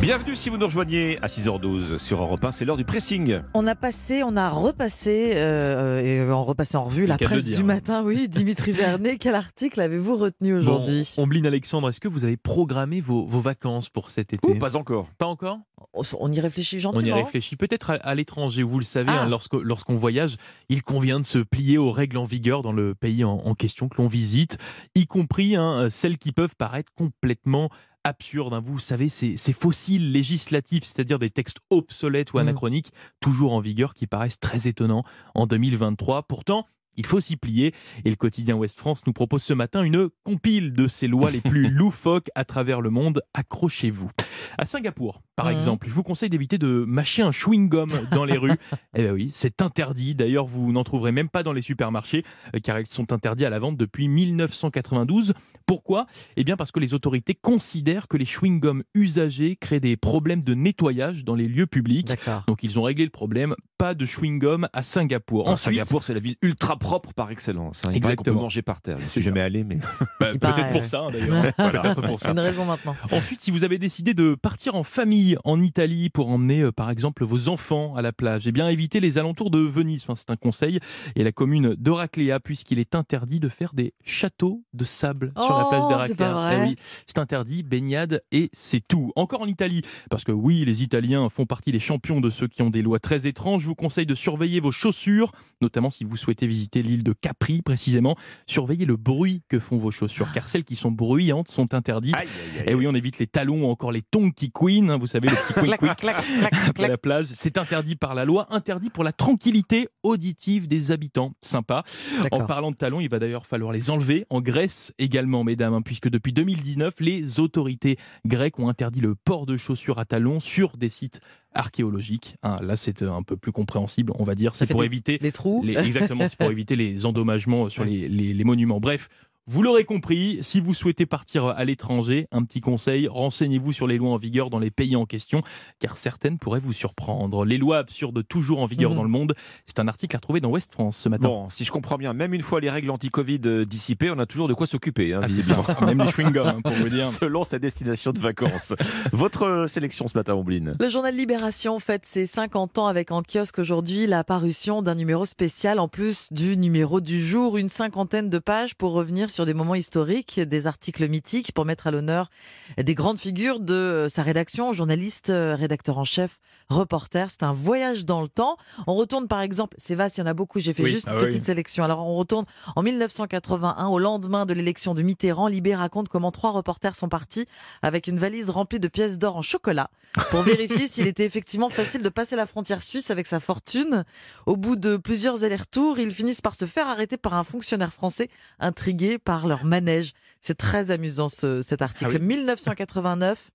Bienvenue 0.00 0.34
si 0.34 0.48
vous 0.48 0.56
nous 0.56 0.64
rejoignez 0.64 1.18
à 1.20 1.26
6h12 1.26 1.98
sur 1.98 2.22
Europe 2.22 2.42
1, 2.42 2.52
c'est 2.52 2.64
l'heure 2.64 2.78
du 2.78 2.84
pressing. 2.86 3.40
On 3.52 3.66
a 3.66 3.74
passé, 3.74 4.22
on 4.24 4.34
a 4.34 4.48
repassé, 4.48 5.32
euh, 5.34 6.00
et 6.02 6.32
on 6.32 6.42
repassé 6.42 6.78
en 6.78 6.84
revue 6.84 7.04
la 7.04 7.18
presse 7.18 7.44
dire, 7.44 7.56
du 7.56 7.62
hein. 7.62 7.66
matin. 7.66 8.02
Oui, 8.02 8.26
Dimitri 8.30 8.72
Vernet, 8.72 9.18
quel 9.18 9.34
article 9.34 9.78
avez-vous 9.78 10.16
retenu 10.16 10.54
aujourd'hui? 10.56 11.06
Bon, 11.16 11.24
Ombline 11.24 11.46
Alexandre, 11.46 11.90
est-ce 11.90 12.00
que 12.00 12.08
vous 12.08 12.24
avez 12.24 12.38
programmé 12.38 13.02
vos, 13.02 13.26
vos 13.26 13.40
vacances 13.40 13.90
pour 13.90 14.10
cet 14.10 14.32
été? 14.32 14.48
Ou 14.50 14.54
pas 14.58 14.74
encore. 14.74 15.06
Pas 15.18 15.26
encore? 15.26 15.58
On, 15.92 16.02
on 16.18 16.32
y 16.32 16.40
réfléchit 16.40 16.76
On 16.78 16.92
gentiment. 16.92 17.16
y 17.18 17.22
réfléchit. 17.22 17.56
Peut-être 17.56 17.90
à, 17.90 17.94
à 17.94 18.14
l'étranger, 18.14 18.62
vous 18.62 18.78
le 18.78 18.84
savez, 18.84 19.08
Ah. 19.10 19.22
hein, 19.24 19.28
lorsque- 19.28 19.54
lorsqu'on 19.54 19.96
voyage, 19.96 20.36
il 20.70 20.82
convient 20.82 21.20
de 21.20 21.26
se 21.26 21.38
plier 21.40 21.76
aux 21.76 21.92
règles 21.92 22.16
en 22.16 22.24
vigueur 22.24 22.62
dans 22.62 22.72
le 22.72 22.94
pays 22.94 23.22
en, 23.22 23.32
en 23.44 23.54
question 23.54 23.88
que 23.90 24.00
l'on 24.00 24.08
visite, 24.08 24.56
y 24.94 25.06
compris 25.06 25.56
hein, 25.56 25.88
celles 25.90 26.16
qui 26.16 26.32
peuvent 26.32 26.56
paraître 26.56 26.90
complètement 26.96 27.68
absurdes. 28.04 28.54
hein. 28.54 28.60
Vous 28.62 28.78
savez, 28.78 29.08
ces, 29.08 29.36
ces 29.36 29.52
fossiles 29.52 30.12
législatifs, 30.12 30.84
c'est-à-dire 30.84 31.18
des 31.18 31.30
textes 31.30 31.58
obsolètes 31.70 32.32
ou 32.32 32.36
Mm. 32.38 32.40
anachroniques, 32.40 32.92
toujours 33.20 33.52
en 33.52 33.60
vigueur, 33.60 33.94
qui 33.94 34.06
paraissent 34.06 34.40
très 34.40 34.66
étonnants 34.68 35.04
en 35.34 35.46
2023. 35.46 36.22
Pourtant, 36.24 36.66
il 36.96 37.06
faut 37.06 37.20
s'y 37.20 37.36
plier. 37.36 37.72
Et 38.04 38.10
le 38.10 38.16
quotidien 38.16 38.56
Ouest 38.56 38.78
France 38.78 39.02
nous 39.06 39.12
propose 39.12 39.42
ce 39.42 39.52
matin 39.54 39.82
une 39.82 40.08
compile 40.24 40.72
de 40.72 40.88
ces 40.88 41.06
lois 41.06 41.30
les 41.30 41.40
plus 41.40 41.68
loufoques 41.70 42.28
à 42.34 42.44
travers 42.44 42.80
le 42.80 42.90
monde. 42.90 43.22
Accrochez-vous. 43.34 44.10
À 44.58 44.64
Singapour, 44.64 45.22
par 45.36 45.46
Mhm. 45.46 45.52
exemple, 45.52 45.88
je 45.88 45.94
vous 45.94 46.02
conseille 46.02 46.30
d'éviter 46.30 46.58
de 46.58 46.84
mâcher 46.86 47.22
un 47.22 47.30
chewing-gum 47.30 47.90
dans 48.12 48.24
les 48.24 48.36
rues. 48.38 48.50
Eh 48.96 49.02
bien 49.02 49.12
oui, 49.12 49.30
c'est 49.32 49.62
interdit. 49.62 50.14
D'ailleurs, 50.14 50.46
vous 50.46 50.72
n'en 50.72 50.82
trouverez 50.84 51.12
même 51.12 51.28
pas 51.28 51.42
dans 51.42 51.52
les 51.52 51.62
supermarchés, 51.62 52.24
euh, 52.56 52.58
car 52.62 52.80
ils 52.80 52.86
sont 52.86 53.12
interdits 53.12 53.44
à 53.44 53.50
la 53.50 53.58
vente 53.60 53.76
depuis 53.76 54.08
1992. 54.08 55.32
Pourquoi? 55.66 56.06
Eh 56.36 56.44
bien 56.44 56.56
parce 56.56 56.72
que 56.72 56.80
les 56.80 56.94
autorités 56.94 57.34
considèrent 57.34 58.08
que 58.08 58.16
les 58.16 58.24
chewing-gums 58.24 58.82
usagés 58.94 59.56
créent 59.56 59.80
des 59.80 59.96
problèmes 59.96 60.42
de 60.42 60.54
nettoyage 60.54 61.24
dans 61.24 61.34
les 61.34 61.46
lieux 61.48 61.66
publics. 61.66 62.08
D'accord. 62.08 62.42
Donc 62.48 62.62
ils 62.62 62.78
ont 62.78 62.82
réglé 62.82 63.04
le 63.04 63.10
problème. 63.10 63.54
Pas 63.78 63.94
de 63.94 64.04
chewing-gum 64.04 64.68
à 64.72 64.82
Singapour. 64.82 65.46
En 65.48 65.52
Ensuite, 65.52 65.74
Singapour, 65.74 66.02
c'est 66.04 66.12
la 66.14 66.20
ville 66.20 66.36
ultra 66.42 66.76
propre 66.78 67.14
par 67.14 67.30
excellence. 67.30 67.84
hein. 67.86 67.92
Il 67.94 68.00
qu'on 68.00 68.06
peut 68.08 68.12
Exactement. 68.12 68.42
manger 68.42 68.60
par 68.62 68.80
terre. 68.82 68.98
Je 68.98 69.06
suis 69.06 69.22
jamais 69.22 69.40
allé, 69.40 69.64
mais 69.64 69.78
bah, 70.20 70.32
peut-être 70.38 70.70
pour 70.70 70.80
ouais. 70.82 70.86
ça 70.86 71.00
hein, 71.02 71.10
d'ailleurs. 71.10 71.42
Peut-être 71.56 72.02
pour 72.02 72.18
C'est 72.20 72.26
ça. 72.26 72.32
une 72.32 72.40
raison 72.40 72.64
maintenant. 72.66 72.94
Ensuite, 73.12 73.40
si 73.40 73.50
vous 73.50 73.64
avez 73.64 73.78
décidé 73.78 74.12
de 74.12 74.19
partir 74.40 74.74
en 74.74 74.84
famille 74.84 75.36
en 75.44 75.60
Italie 75.60 76.10
pour 76.10 76.28
emmener 76.28 76.60
euh, 76.62 76.72
par 76.72 76.90
exemple 76.90 77.24
vos 77.24 77.48
enfants 77.48 77.94
à 77.96 78.02
la 78.02 78.12
plage, 78.12 78.46
eh 78.46 78.52
bien 78.52 78.68
évitez 78.68 79.00
les 79.00 79.18
alentours 79.18 79.50
de 79.50 79.58
Venise. 79.58 80.02
Enfin, 80.04 80.14
c'est 80.16 80.30
un 80.30 80.36
conseil. 80.36 80.78
Et 81.16 81.22
la 81.24 81.32
commune 81.32 81.74
d'Oraclea, 81.76 82.40
puisqu'il 82.40 82.78
est 82.78 82.94
interdit 82.94 83.40
de 83.40 83.48
faire 83.48 83.72
des 83.74 83.92
châteaux 84.04 84.62
de 84.74 84.84
sable 84.84 85.32
sur 85.40 85.56
la 85.56 85.64
plage 85.66 85.82
Oh, 85.84 85.88
d'Oraclea. 85.90 86.08
c'est 86.08 86.14
pas 86.16 86.32
vrai. 86.32 86.56
Eh 86.58 86.68
oui, 86.70 86.76
c'est 87.06 87.18
interdit, 87.18 87.62
baignade 87.62 88.22
et 88.32 88.50
c'est 88.52 88.86
tout. 88.86 89.12
Encore 89.16 89.42
en 89.42 89.46
Italie, 89.46 89.82
parce 90.10 90.24
que 90.24 90.32
oui, 90.32 90.64
les 90.64 90.82
Italiens 90.82 91.28
font 91.28 91.46
partie 91.46 91.72
des 91.72 91.80
champions 91.80 92.20
de 92.20 92.30
ceux 92.30 92.48
qui 92.48 92.62
ont 92.62 92.70
des 92.70 92.82
lois 92.82 92.98
très 92.98 93.26
étranges. 93.26 93.62
Je 93.62 93.68
vous 93.68 93.74
conseille 93.74 94.06
de 94.06 94.14
surveiller 94.14 94.60
vos 94.60 94.72
chaussures, 94.72 95.32
notamment 95.60 95.90
si 95.90 96.04
vous 96.04 96.16
souhaitez 96.16 96.46
visiter 96.46 96.82
l'île 96.82 97.02
de 97.02 97.12
Capri 97.12 97.62
précisément. 97.62 98.16
Surveillez 98.46 98.84
le 98.86 98.96
bruit 98.96 99.42
que 99.48 99.58
font 99.58 99.78
vos 99.78 99.90
chaussures, 99.90 100.30
car 100.32 100.48
celles 100.48 100.64
qui 100.64 100.76
sont 100.76 100.90
bruyantes 100.90 101.50
sont 101.50 101.74
interdites. 101.74 102.16
aïe, 102.16 102.26
aïe, 102.54 102.60
aïe. 102.60 102.64
Et 102.70 102.74
oui, 102.74 102.86
on 102.86 102.94
évite 102.94 103.18
les 103.18 103.26
talons 103.26 103.64
ou 103.64 103.70
encore 103.70 103.92
les 103.92 104.02
tongs 104.10 104.30
qui 104.32 104.50
queen, 104.50 104.90
hein, 104.90 104.98
vous 104.98 105.06
savez, 105.06 105.28
le 105.28 105.34
petit 105.36 105.52
quick 105.54 105.64
Clac, 105.64 105.80
quick 105.80 105.96
clac, 105.96 106.16
clac, 106.16 106.52
à 106.68 106.72
clac. 106.72 106.90
la 106.90 106.98
plage. 106.98 107.26
C'est 107.32 107.58
interdit 107.58 107.96
par 107.96 108.14
la 108.14 108.24
loi, 108.24 108.46
interdit 108.50 108.90
pour 108.90 109.04
la 109.04 109.12
tranquillité 109.12 109.88
auditive 110.02 110.66
des 110.68 110.90
habitants. 110.90 111.32
Sympa. 111.42 111.84
En 112.32 112.44
parlant 112.46 112.70
de 112.70 112.76
talons, 112.76 113.00
il 113.00 113.08
va 113.08 113.18
d'ailleurs 113.18 113.46
falloir 113.46 113.72
les 113.72 113.90
enlever. 113.90 114.26
En 114.30 114.40
Grèce 114.40 114.92
également, 114.98 115.44
mesdames, 115.44 115.74
hein, 115.74 115.82
puisque 115.82 116.08
depuis 116.08 116.32
2019, 116.32 116.94
les 117.00 117.40
autorités 117.40 117.96
grecques 118.26 118.58
ont 118.58 118.68
interdit 118.68 119.00
le 119.00 119.14
port 119.14 119.46
de 119.46 119.56
chaussures 119.56 119.98
à 119.98 120.04
talons 120.04 120.40
sur 120.40 120.76
des 120.76 120.88
sites 120.88 121.20
archéologiques. 121.54 122.36
Hein, 122.42 122.58
là, 122.62 122.76
c'est 122.76 123.02
euh, 123.02 123.12
un 123.12 123.22
peu 123.22 123.36
plus 123.36 123.52
compréhensible, 123.52 124.12
on 124.18 124.24
va 124.24 124.34
dire. 124.34 124.54
C'est 124.54 124.66
pour 124.66 124.80
des- 124.80 124.86
éviter 124.86 125.18
Les 125.20 125.32
trous. 125.32 125.62
les- 125.64 125.76
exactement, 125.76 126.26
c'est 126.28 126.38
pour 126.38 126.50
éviter 126.52 126.76
les 126.76 127.06
endommagements 127.06 127.68
sur 127.68 127.84
les, 127.84 128.08
les- 128.08 128.32
les 128.34 128.44
monuments. 128.44 128.80
Bref, 128.80 129.08
vous 129.46 129.62
l'aurez 129.62 129.84
compris, 129.84 130.38
si 130.42 130.60
vous 130.60 130.74
souhaitez 130.74 131.06
partir 131.06 131.46
à 131.46 131.64
l'étranger, 131.64 132.28
un 132.30 132.44
petit 132.44 132.60
conseil, 132.60 133.08
renseignez-vous 133.08 133.72
sur 133.72 133.88
les 133.88 133.98
lois 133.98 134.10
en 134.10 134.16
vigueur 134.16 134.48
dans 134.48 134.60
les 134.60 134.70
pays 134.70 134.94
en 134.94 135.06
question, 135.06 135.42
car 135.80 135.96
certaines 135.96 136.38
pourraient 136.38 136.60
vous 136.60 136.72
surprendre. 136.72 137.44
Les 137.44 137.58
lois 137.58 137.78
absurdes 137.78 138.22
toujours 138.28 138.60
en 138.60 138.66
vigueur 138.66 138.90
Mhm. 138.90 138.96
dans 138.96 139.02
le 139.02 139.08
monde, 139.08 139.34
c'est 139.66 139.80
un 139.80 139.88
article 139.88 140.14
à 140.14 140.18
retrouver 140.18 140.40
dans 140.40 140.50
Ouest 140.50 140.72
France 140.72 140.96
ce 140.98 141.08
matin. 141.08 141.26
Bon, 141.28 141.50
si 141.50 141.64
je 141.64 141.72
comprends 141.72 141.96
bien, 141.98 142.12
même 142.12 142.32
une 142.32 142.42
fois 142.42 142.60
les 142.60 142.70
règles 142.70 142.90
anti-Covid 142.90 143.40
euh, 143.46 143.64
dissipées, 143.64 144.10
on 144.12 144.18
a 144.20 144.26
toujours 144.26 144.46
de 144.46 144.54
quoi 144.54 144.66
s'occuper. 144.68 145.14
hein, 145.14 145.20
Ah. 145.22 145.84
Même 145.86 145.98
les 145.98 146.06
chewing-gums, 146.12 146.46
hein, 146.46 146.60
pour 146.62 146.72
vous 146.72 146.88
dire. 146.88 147.06
Selon 147.08 147.42
sa 147.42 147.58
destination 147.58 148.12
de 148.12 148.20
vacances. 148.20 148.74
Votre 149.12 149.42
euh, 149.44 149.66
sélection 149.66 150.06
ce 150.06 150.16
matin, 150.16 150.34
Ombline 150.34 150.74
Le 150.78 150.88
journal 150.88 151.16
Libération 151.16 151.78
fête 151.80 152.06
ses 152.06 152.26
50 152.26 152.78
ans 152.78 152.86
avec 152.86 153.10
en 153.10 153.22
kiosque 153.22 153.58
aujourd'hui 153.58 154.06
la 154.06 154.22
parution 154.22 154.80
d'un 154.82 154.94
numéro 154.94 155.24
spécial 155.24 155.80
en 155.80 155.88
plus 155.88 156.28
du 156.32 156.56
numéro 156.56 157.00
du 157.00 157.24
jour, 157.24 157.56
une 157.56 157.68
cinquantaine 157.68 158.30
de 158.30 158.38
pages 158.38 158.74
pour 158.76 158.92
revenir 158.92 159.28
sur 159.28 159.39
des 159.46 159.54
moments 159.54 159.74
historiques, 159.74 160.40
des 160.40 160.66
articles 160.66 161.08
mythiques 161.08 161.52
pour 161.52 161.64
mettre 161.64 161.86
à 161.86 161.90
l'honneur 161.90 162.30
des 162.78 162.94
grandes 162.94 163.18
figures 163.18 163.60
de 163.60 164.06
sa 164.08 164.22
rédaction, 164.22 164.72
journaliste, 164.72 165.30
euh, 165.30 165.54
rédacteur 165.56 165.98
en 165.98 166.04
chef, 166.04 166.38
reporter. 166.68 167.28
C'est 167.30 167.42
un 167.42 167.52
voyage 167.52 168.04
dans 168.04 168.22
le 168.22 168.28
temps. 168.28 168.56
On 168.86 168.94
retourne 168.94 169.28
par 169.28 169.40
exemple, 169.40 169.76
c'est 169.78 169.94
vaste, 169.94 170.18
il 170.18 170.20
y 170.20 170.22
en 170.24 170.26
a 170.26 170.34
beaucoup, 170.34 170.60
j'ai 170.60 170.72
fait 170.72 170.84
Oui. 170.84 170.90
juste 170.90 171.06
une 171.06 171.14
Ah 171.14 171.18
oui. 171.20 171.26
petite 171.26 171.44
sélection. 171.44 171.84
Alors 171.84 172.06
on 172.06 172.16
retourne 172.16 172.44
en 172.76 172.82
1981 172.82 173.86
au 173.88 173.98
lendemain 173.98 174.46
de 174.46 174.54
l'élection 174.54 174.94
de 174.94 175.02
Mitterrand. 175.02 175.46
Libé 175.48 175.74
raconte 175.74 176.08
comment 176.08 176.30
trois 176.30 176.50
reporters 176.50 176.94
sont 176.96 177.08
partis 177.08 177.46
avec 177.82 178.06
une 178.06 178.18
valise 178.18 178.50
remplie 178.50 178.80
de 178.80 178.88
pièces 178.88 179.18
d'or 179.18 179.36
en 179.36 179.42
chocolat 179.42 179.90
pour 180.30 180.42
vérifier 180.42 180.88
s'il 180.88 181.06
était 181.06 181.24
effectivement 181.24 181.68
facile 181.68 182.02
de 182.02 182.08
passer 182.08 182.36
la 182.36 182.46
frontière 182.46 182.82
suisse 182.82 183.10
avec 183.10 183.26
sa 183.26 183.40
fortune. 183.40 184.04
Au 184.46 184.56
bout 184.56 184.76
de 184.76 184.96
plusieurs 184.96 185.44
allers-retours, 185.44 185.98
ils 185.98 186.12
finissent 186.12 186.40
par 186.40 186.54
se 186.54 186.64
faire 186.64 186.86
arrêter 186.88 187.16
par 187.16 187.34
un 187.34 187.44
fonctionnaire 187.44 187.92
français 187.92 188.28
intrigué 188.58 189.18
par 189.24 189.46
leur 189.46 189.64
manège. 189.64 190.12
C'est 190.40 190.56
très 190.56 190.90
amusant 190.90 191.28
ce- 191.28 191.62
cet 191.62 191.82
article. 191.82 192.12
Ah 192.14 192.18
oui. 192.18 192.26
1989. 192.26 193.50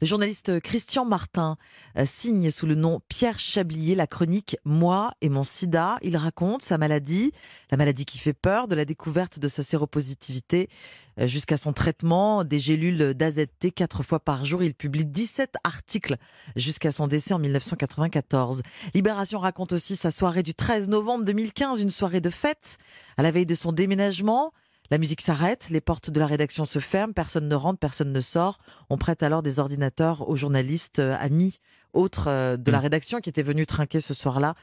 Le 0.00 0.06
journaliste 0.06 0.60
Christian 0.60 1.04
Martin 1.04 1.56
euh, 1.96 2.04
signe 2.04 2.50
sous 2.50 2.66
le 2.66 2.74
nom 2.74 3.00
Pierre 3.08 3.38
Chablier 3.38 3.94
la 3.94 4.06
chronique 4.06 4.56
Moi 4.64 5.12
et 5.20 5.28
mon 5.28 5.42
sida. 5.42 5.98
Il 6.02 6.16
raconte 6.16 6.62
sa 6.62 6.78
maladie, 6.78 7.32
la 7.70 7.76
maladie 7.76 8.04
qui 8.04 8.18
fait 8.18 8.32
peur, 8.32 8.68
de 8.68 8.74
la 8.74 8.84
découverte 8.84 9.38
de 9.38 9.48
sa 9.48 9.62
séropositivité 9.62 10.68
euh, 11.18 11.26
jusqu'à 11.26 11.56
son 11.56 11.72
traitement, 11.72 12.44
des 12.44 12.58
gélules 12.58 13.14
d'AZT 13.14 13.72
quatre 13.74 14.02
fois 14.02 14.20
par 14.20 14.44
jour. 14.44 14.62
Il 14.62 14.74
publie 14.74 15.04
17 15.04 15.56
articles 15.64 16.16
jusqu'à 16.56 16.92
son 16.92 17.06
décès 17.08 17.34
en 17.34 17.38
1994. 17.38 18.62
Libération 18.94 19.40
raconte 19.40 19.72
aussi 19.72 19.96
sa 19.96 20.10
soirée 20.10 20.42
du 20.42 20.54
13 20.54 20.88
novembre 20.88 21.24
2015, 21.24 21.80
une 21.80 21.90
soirée 21.90 22.20
de 22.20 22.30
fête 22.30 22.78
à 23.16 23.22
la 23.22 23.30
veille 23.30 23.46
de 23.46 23.54
son 23.54 23.72
déménagement. 23.72 24.52
La 24.90 24.96
musique 24.96 25.20
s'arrête, 25.20 25.68
les 25.68 25.82
portes 25.82 26.08
de 26.08 26.18
la 26.18 26.26
rédaction 26.26 26.64
se 26.64 26.78
ferment, 26.78 27.12
personne 27.12 27.46
ne 27.46 27.54
rentre, 27.54 27.78
personne 27.78 28.10
ne 28.10 28.20
sort. 28.20 28.58
On 28.88 28.96
prête 28.96 29.22
alors 29.22 29.42
des 29.42 29.58
ordinateurs 29.58 30.28
aux 30.30 30.36
journalistes, 30.36 30.98
euh, 30.98 31.14
amis, 31.20 31.60
autres 31.92 32.28
euh, 32.28 32.56
de 32.56 32.70
la 32.70 32.78
Mm. 32.78 32.82
rédaction 32.82 33.20
qui 33.20 33.28
étaient 33.30 33.42
venus 33.42 33.66
trinquer 33.66 34.00
ce 34.00 34.14
soir-là. 34.14 34.54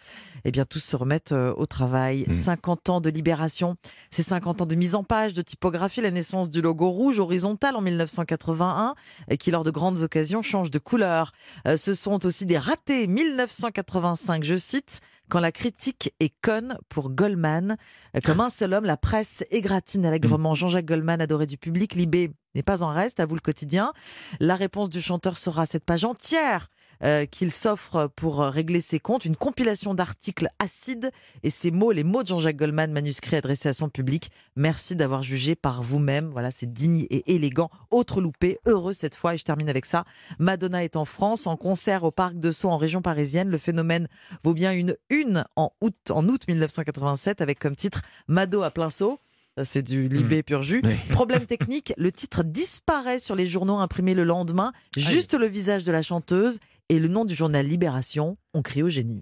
Eh 0.44 0.52
bien, 0.52 0.66
tous 0.66 0.80
se 0.80 0.96
remettent 0.96 1.32
euh, 1.32 1.54
au 1.58 1.66
travail. 1.66 2.26
Mm. 2.28 2.34
50 2.34 2.90
ans 2.90 3.02
de 3.02 3.10
libération, 3.10 3.76
c'est 4.10 4.24
50 4.24 4.62
ans 4.62 4.66
de 4.66 4.76
mise 4.76 4.96
en 4.96 5.04
page, 5.04 5.34
de 5.34 5.42
typographie, 5.42 6.02
la 6.02 6.12
naissance 6.12 6.50
du 6.50 6.62
logo 6.62 6.90
rouge 6.90 7.20
horizontal 7.20 7.76
en 7.76 7.82
1981, 7.82 8.96
et 9.30 9.38
qui 9.38 9.52
lors 9.52 9.64
de 9.64 9.72
grandes 9.72 10.00
occasions 10.02 10.42
change 10.42 10.72
de 10.72 10.80
couleur. 10.80 11.32
Euh, 11.68 11.78
ce 11.78 11.94
sont 11.94 12.26
aussi 12.26 12.46
des 12.46 12.58
ratés. 12.58 13.08
1985, 13.08 14.44
je 14.44 14.56
cite, 14.56 15.02
quand 15.30 15.40
la 15.40 15.52
critique 15.52 16.14
est 16.20 16.34
conne 16.42 16.78
pour 16.90 17.10
Goldman. 17.10 17.78
Comme 18.24 18.42
un 18.42 18.50
seul 18.50 18.74
homme, 18.74 18.86
la 18.86 18.98
presse 18.98 19.44
égratine 19.50 20.06
allègrement. 20.06 20.54
Jean-Jacques 20.54 20.86
Goldman, 20.86 21.20
adoré 21.22 21.48
du 21.48 21.58
public, 21.58 21.96
Libé 21.96 22.32
n'est 22.54 22.64
pas 22.64 22.84
en 22.84 22.94
reste, 22.94 23.20
à 23.20 23.26
vous 23.26 23.36
le 23.36 23.42
quotidien. 23.42 23.92
La 24.40 24.56
réponse 24.56 24.90
du 24.90 25.02
chanteur 25.02 25.38
sera 25.38 25.66
cette 25.66 25.84
page 25.84 26.06
entière 26.06 26.70
euh, 27.04 27.26
qu'il 27.26 27.52
s'offre 27.52 28.10
pour 28.16 28.40
régler 28.40 28.80
ses 28.80 29.00
comptes, 29.00 29.26
une 29.26 29.36
compilation 29.36 29.94
d'articles 29.94 30.50
acides 30.60 31.12
et 31.44 31.50
ces 31.50 31.72
mots, 31.72 31.92
les 31.92 32.04
mots 32.04 32.24
de 32.24 32.28
Jean-Jacques 32.28 32.58
Goldman, 32.58 32.92
manuscrits 32.92 33.36
adressés 33.36 33.70
à 33.70 33.74
son 33.74 33.90
public. 33.90 34.32
Merci 34.56 34.96
d'avoir 34.96 35.24
jugé 35.24 35.56
par 35.56 35.84
vous-même. 35.84 36.30
Voilà, 36.32 36.52
c'est 36.52 36.72
digne 36.72 37.06
et 37.10 37.36
élégant. 37.36 37.70
Autre 37.92 38.22
loupé, 38.22 38.60
heureux 38.66 38.94
cette 38.94 39.16
fois. 39.16 39.36
Et 39.36 39.38
je 39.38 39.44
termine 39.44 39.70
avec 39.70 39.86
ça. 39.86 40.06
Madonna 40.40 40.84
est 40.84 40.96
en 40.96 41.06
France, 41.06 41.48
en 41.48 41.58
concert 41.58 42.04
au 42.04 42.12
Parc 42.12 42.40
de 42.40 42.52
Sceaux 42.52 42.70
en 42.70 42.78
région 42.78 43.02
parisienne. 43.02 43.50
Le 43.50 43.58
phénomène 43.58 44.08
vaut 44.44 44.54
bien 44.54 44.72
une 44.74 44.96
une 45.10 45.46
en 45.56 45.72
août, 45.82 45.96
en 46.10 46.28
août 46.28 46.44
1987 46.48 47.42
avec 47.42 47.60
comme 47.60 47.76
titre 47.76 48.02
Mado 48.28 48.64
à 48.64 48.72
plein 48.72 48.90
saut. 48.90 49.20
C'est 49.64 49.84
du 49.84 50.10
Libé 50.10 50.44
pur 50.44 50.64
jus. 50.64 50.82
Oui. 50.84 50.96
Problème 51.12 51.46
technique, 51.46 51.94
le 51.96 52.12
titre 52.12 52.44
disparaît 52.44 53.20
sur 53.20 53.36
les 53.36 53.48
journaux 53.48 53.78
imprimés 53.78 54.14
le 54.14 54.26
lendemain. 54.26 54.74
Juste 54.98 55.34
le 55.34 55.48
visage 55.48 55.86
de 55.86 55.94
la 55.94 56.02
chanteuse 56.02 56.60
et 56.90 57.00
le 57.00 57.08
nom 57.08 57.26
du 57.26 57.36
journal 57.36 57.66
Libération. 57.66 58.38
On 58.54 58.62
crie 58.62 58.84
au 58.84 58.90
génie. 58.90 59.22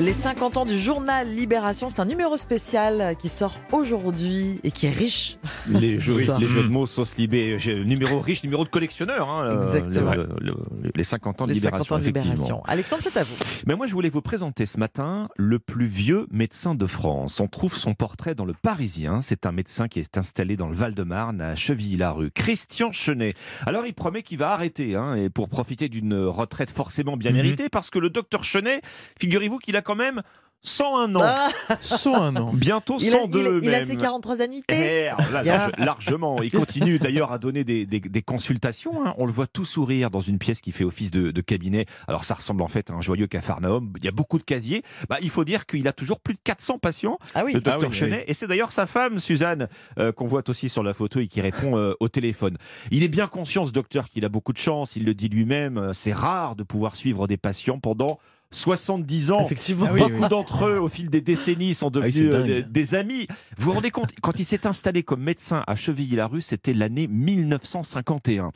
Les 0.00 0.12
50 0.12 0.58
ans 0.58 0.64
du 0.64 0.78
journal 0.78 1.28
Libération, 1.28 1.88
c'est 1.88 1.98
un 1.98 2.04
numéro 2.04 2.36
spécial 2.36 3.16
qui 3.18 3.28
sort 3.28 3.58
aujourd'hui 3.72 4.60
et 4.62 4.70
qui 4.70 4.86
est 4.86 4.90
riche. 4.90 5.38
Les 5.68 5.98
jeux, 5.98 6.20
Histoire. 6.20 6.38
les 6.38 6.46
jeux 6.46 6.62
de 6.62 6.68
mots, 6.68 6.86
sauce 6.86 7.16
libé, 7.16 7.58
j'ai- 7.58 7.84
numéro 7.84 8.20
riche, 8.20 8.44
numéro 8.44 8.62
de 8.62 8.68
collectionneur. 8.68 9.28
hein, 9.28 9.44
euh, 9.44 9.58
Exactement. 9.58 10.14
le- 10.14 10.28
le- 10.40 10.54
le- 10.82 10.92
les 10.94 11.02
50 11.02 11.40
ans 11.40 11.46
de 11.46 11.52
Les 11.52 11.58
50 11.58 11.80
libération. 11.80 11.94
ans 11.96 11.98
de 11.98 12.02
effectivement. 12.04 12.32
Libération. 12.34 12.62
Alexandre, 12.66 13.02
c'est 13.02 13.16
à 13.16 13.24
vous. 13.24 13.34
Mais 13.66 13.74
moi, 13.74 13.88
je 13.88 13.92
voulais 13.92 14.08
vous 14.08 14.22
présenter 14.22 14.66
ce 14.66 14.78
matin 14.78 15.28
le 15.36 15.58
plus 15.58 15.86
vieux 15.88 16.28
médecin 16.30 16.76
de 16.76 16.86
France. 16.86 17.40
On 17.40 17.48
trouve 17.48 17.74
son 17.76 17.94
portrait 17.94 18.36
dans 18.36 18.44
le 18.44 18.54
Parisien. 18.54 19.20
C'est 19.20 19.46
un 19.46 19.52
médecin 19.52 19.88
qui 19.88 19.98
est 19.98 20.16
installé 20.16 20.56
dans 20.56 20.68
le 20.68 20.74
Val-de-Marne, 20.76 21.40
à 21.40 21.56
Chevilly-la-Rue. 21.56 22.30
Christian 22.30 22.92
Chenet. 22.92 23.34
Alors, 23.66 23.84
il 23.84 23.94
promet 23.94 24.22
qu'il 24.22 24.38
va 24.38 24.50
arrêter, 24.52 24.94
hein, 24.94 25.16
et 25.16 25.28
pour 25.28 25.48
profiter 25.48 25.88
d'une 25.88 26.14
retraite 26.14 26.70
forcément 26.70 27.16
bien 27.16 27.32
Mhm. 27.32 27.36
méritée, 27.36 27.68
parce 27.68 27.90
que 27.90 27.98
le 27.98 28.10
docteur 28.10 28.44
Chenet, 28.44 28.80
figurez-vous 29.18 29.58
qu'il 29.58 29.74
a 29.76 29.82
quand 29.88 29.96
même 29.96 30.20
101 30.62 31.14
ans. 31.14 31.20
Ah, 31.22 31.48
101 31.80 32.34
ans. 32.36 32.50
Bientôt 32.52 32.96
il, 32.98 33.14
a, 33.14 33.18
102 33.20 33.38
il 33.38 33.46
a- 33.46 33.70
il 33.70 33.74
a 33.82 33.86
ses 33.86 33.96
43 33.96 34.42
annuités. 34.42 34.74
Eh, 34.74 35.04
là, 35.32 35.42
large- 35.44 35.70
largement. 35.78 36.42
Il 36.42 36.50
continue 36.52 36.98
d'ailleurs 36.98 37.30
à 37.30 37.38
donner 37.38 37.62
des, 37.62 37.86
des- 37.86 38.00
des 38.00 38.22
consultations. 38.22 39.06
hein. 39.06 39.14
On 39.18 39.24
le 39.26 39.30
voit 39.32 39.46
tout 39.46 39.64
sourire 39.64 40.10
dans 40.10 40.18
une 40.20 40.38
pièce 40.38 40.60
qui 40.60 40.72
fait 40.72 40.82
office 40.82 41.12
de, 41.12 41.30
de 41.30 41.40
cabinet. 41.40 41.86
Alors 42.08 42.24
ça 42.24 42.34
ressemble 42.34 42.60
en 42.62 42.68
fait 42.68 42.90
à 42.90 42.94
un 42.94 43.00
joyeux 43.00 43.28
cafarnaum. 43.28 43.92
Il 43.98 44.04
y 44.04 44.08
a 44.08 44.10
beaucoup 44.10 44.36
de 44.36 44.42
casiers. 44.42 44.82
Bah, 45.08 45.18
il 45.22 45.30
faut 45.30 45.44
dire 45.44 45.64
qu'il 45.64 45.86
a 45.86 45.92
toujours 45.92 46.18
plus 46.18 46.34
de 46.34 46.40
400 46.42 46.78
patients, 46.80 47.18
Ah 47.36 47.44
oui. 47.44 47.52
le 47.54 47.60
docteur 47.60 47.88
oui, 47.90 47.96
Chenet. 47.96 48.24
Et 48.26 48.34
c'est 48.34 48.48
d'ailleurs 48.48 48.72
sa 48.72 48.86
femme, 48.86 49.20
Suzanne, 49.20 49.68
euh, 50.00 50.10
qu'on 50.10 50.26
voit 50.26 50.42
aussi 50.50 50.68
sur 50.68 50.82
la 50.82 50.92
photo 50.92 51.20
et 51.20 51.28
qui 51.28 51.40
répond 51.40 51.78
euh, 51.78 51.94
au 52.00 52.08
téléphone. 52.08 52.58
Il 52.90 53.04
est 53.04 53.08
bien 53.08 53.28
conscient, 53.28 53.64
ce 53.64 53.70
docteur, 53.72 54.08
qu'il 54.08 54.24
a 54.24 54.28
beaucoup 54.28 54.52
de 54.52 54.58
chance. 54.58 54.96
Il 54.96 55.04
le 55.04 55.14
dit 55.14 55.28
lui-même. 55.28 55.78
euh, 55.78 55.92
C'est 55.92 56.12
rare 56.12 56.56
de 56.56 56.64
pouvoir 56.64 56.96
suivre 56.96 57.28
des 57.28 57.36
patients 57.36 57.78
pendant 57.78 58.18
70 58.50 59.32
ans. 59.32 59.44
Effectivement. 59.44 59.86
Ah 59.88 59.92
oui, 59.92 60.00
Beaucoup 60.00 60.28
d'entre 60.28 60.66
eux, 60.66 60.78
au 60.78 60.88
fil 60.88 61.10
des 61.10 61.20
décennies, 61.20 61.74
sont 61.74 61.92
oui, 61.94 62.10
devenus 62.10 62.32
euh, 62.32 62.62
des 62.68 62.94
amis. 62.94 63.26
Vous 63.56 63.66
vous 63.66 63.72
rendez 63.72 63.90
compte, 63.90 64.12
quand 64.22 64.40
il 64.40 64.44
s'est 64.44 64.66
installé 64.66 65.02
comme 65.02 65.22
médecin 65.22 65.64
à 65.66 65.74
Chevilly-la-Rue, 65.74 66.42
c'était 66.42 66.72
l'année 66.72 67.06
1951. 67.06 68.52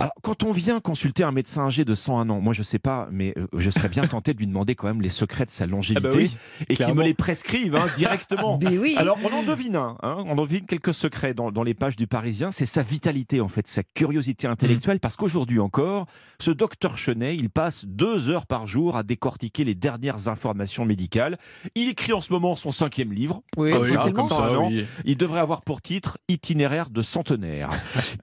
Alors, 0.00 0.12
quand 0.22 0.42
on 0.42 0.52
vient 0.52 0.80
consulter 0.80 1.22
un 1.24 1.32
médecin 1.32 1.66
âgé 1.66 1.84
de 1.84 1.94
101 1.94 2.28
ans, 2.30 2.40
moi 2.40 2.52
je 2.52 2.62
sais 2.62 2.78
pas, 2.78 3.08
mais 3.10 3.34
euh, 3.36 3.46
je 3.56 3.70
serais 3.70 3.88
bien 3.88 4.06
tenté 4.06 4.34
de 4.34 4.38
lui 4.38 4.46
demander 4.46 4.74
quand 4.74 4.86
même 4.86 5.00
les 5.00 5.08
secrets 5.08 5.44
de 5.44 5.50
sa 5.50 5.66
longévité 5.66 6.06
Ah 6.08 6.12
bah 6.12 6.16
oui, 6.18 6.36
et 6.68 6.76
qu'il 6.76 6.94
me 6.94 7.02
les 7.02 7.14
prescrive 7.14 7.74
hein, 7.76 7.86
directement. 7.96 8.58
Mais 8.62 8.76
oui. 8.78 8.94
Alors, 8.98 9.18
on 9.24 9.32
en 9.34 9.42
devine 9.42 9.76
un, 9.76 9.96
hein, 10.02 10.22
on 10.26 10.36
en 10.38 10.44
devine 10.44 10.66
quelques 10.66 10.94
secrets 10.94 11.34
dans, 11.34 11.50
dans 11.50 11.62
les 11.62 11.74
pages 11.74 11.96
du 11.96 12.06
Parisien. 12.06 12.50
C'est 12.50 12.66
sa 12.66 12.82
vitalité, 12.82 13.40
en 13.40 13.48
fait, 13.48 13.66
sa 13.68 13.82
curiosité 13.82 14.46
intellectuelle, 14.46 15.00
parce 15.00 15.16
qu'aujourd'hui 15.16 15.60
encore, 15.60 16.06
ce 16.40 16.50
docteur 16.50 16.96
Chenet, 16.98 17.36
il 17.36 17.50
passe 17.50 17.84
deux 17.86 18.28
heures 18.28 18.46
par 18.46 18.66
jour 18.66 18.96
à 18.96 19.02
décortiquer 19.02 19.64
les 19.64 19.74
dernières 19.74 20.28
informations 20.28 20.84
médicales. 20.84 21.38
Il 21.74 21.88
écrit 21.88 22.12
en 22.12 22.20
ce 22.20 22.32
moment 22.32 22.56
son 22.56 22.72
cinquième 22.72 23.12
livre. 23.12 23.42
oui, 23.56 23.72
comme 23.72 23.82
Ah 23.82 23.86
oui, 23.86 23.92
ça, 23.92 24.10
comme 24.10 24.28
ça, 24.28 24.44
un 24.46 24.56
an. 24.56 24.68
oui. 24.68 24.84
Il 25.04 25.16
devrait 25.16 25.40
avoir 25.40 25.62
pour 25.62 25.80
titre 25.80 26.18
Itinéraire 26.28 26.90
de 26.90 27.02
centenaire. 27.02 27.70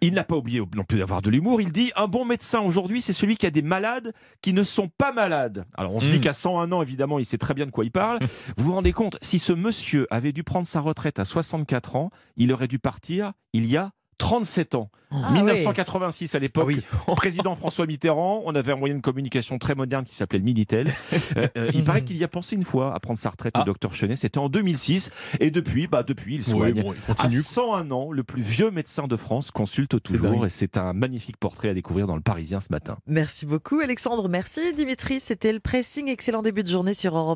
Il 0.02 0.14
n'a 0.14 0.24
pas 0.24 0.36
oublié 0.36 0.62
non 0.76 0.84
plus 0.84 1.00
d'avoir 1.00 1.22
de 1.22 1.30
l'humour. 1.30 1.62
Il 1.64 1.72
dit 1.72 1.92
Un 1.96 2.08
bon 2.08 2.26
médecin 2.26 2.60
aujourd'hui, 2.60 3.02
c'est 3.02 3.14
celui 3.14 3.38
qui 3.38 3.46
a 3.46 3.50
des 3.52 3.62
malades 3.62 4.14
qui 4.42 4.52
ne 4.52 4.64
sont 4.64 4.90
pas 4.98 5.14
malades. 5.14 5.66
Alors 5.78 5.96
on 5.96 6.02
se 6.02 6.10
dit 6.10 6.18
Mm. 6.18 6.22
qu'à 6.22 6.34
101 6.34 6.72
ans, 6.74 6.82
évidemment, 6.82 7.20
il 7.20 7.26
sait 7.26 7.38
très 7.38 7.54
bien 7.54 7.66
de 7.66 7.72
quoi 7.72 7.86
il 7.86 7.92
parle. 7.92 8.20
vous 8.58 8.66
vous 8.66 8.74
rendez 8.74 8.92
compte, 8.92 9.18
si 9.22 9.40
ce 9.40 9.54
monsieur 9.54 10.06
avait 10.12 10.34
dû 10.34 10.44
prendre 10.44 10.68
sa 10.68 10.82
retraite 10.82 11.20
à 11.20 11.26
64 11.26 11.96
ans, 11.96 12.10
il 12.36 12.52
aurait 12.52 12.68
dû 12.68 12.80
partir 12.80 13.32
il 13.54 13.66
y 13.66 13.78
a 13.78 13.92
37 14.18 14.76
ans. 14.76 14.90
Ah 15.16 15.30
1986 15.32 16.34
à 16.34 16.40
l'époque, 16.40 16.64
Ah 16.66 16.68
oui. 17.08 17.16
président 17.16 17.56
François 17.56 17.86
Mitterrand, 17.86 18.42
on 18.46 18.56
avait 18.56 18.72
un 18.72 18.76
moyen 18.76 18.96
de 18.96 19.02
communication 19.02 19.60
très 19.60 19.76
moderne 19.76 20.06
qui 20.06 20.16
s'appelait 20.16 20.40
le 20.40 20.46
Minitel. 20.46 20.92
Euh, 21.38 21.48
euh, 21.56 21.70
il 21.76 21.84
paraît 21.84 22.04
qu'il 22.04 22.18
y 22.18 22.24
a 22.24 22.28
pensé 22.28 22.56
une 22.56 22.64
fois 22.64 22.96
à 22.96 23.00
prendre 23.00 23.20
sa 23.20 23.30
retraite, 23.30 23.54
Ah. 23.56 23.60
le 23.60 23.66
docteur 23.66 23.94
Chenet, 23.94 24.16
c'était 24.16 24.40
en 24.40 24.50
2006. 24.50 25.12
Et 25.40 25.52
depuis, 25.52 25.86
bah, 25.86 26.02
depuis 26.02 26.36
il 26.36 26.40
Oui, 26.40 26.44
soigne. 26.52 26.82
bon, 26.82 26.94
il 26.94 27.12
À 27.12 27.14
continue. 27.16 27.42
101 27.44 27.92
ans, 27.92 28.12
le 28.12 28.24
plus 28.24 28.42
vieux 28.42 28.72
médecin 28.72 29.08
de 29.08 29.16
France 29.16 29.52
consulte 29.52 30.02
toujours 30.02 30.46
et 30.48 30.50
c'est 30.50 30.78
un 30.78 30.94
magnifique 30.94 31.38
portrait 31.38 31.70
à 31.70 31.74
découvrir 31.76 32.08
dans 32.08 32.16
le 32.16 32.22
Parisien 32.22 32.60
ce 32.60 32.68
matin. 32.72 32.98
Merci 33.06 33.46
beaucoup, 33.46 33.80
Alexandre. 33.82 34.28
Merci, 34.30 34.74
Dimitri. 34.74 35.20
C'était 35.20 35.54
le 35.54 35.60
pressing. 35.60 36.08
Excellent 36.10 36.42
début 36.42 36.64
de 36.64 36.70
journée 36.72 36.94
sur 36.96 37.16
Europe 37.16 37.22
1. 37.22 37.32